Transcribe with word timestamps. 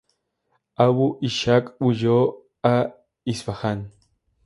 Abu 0.85 1.07
Ishaq 1.27 1.65
huyó 1.77 2.19
a 2.73 2.75
Isfahán. 3.31 3.79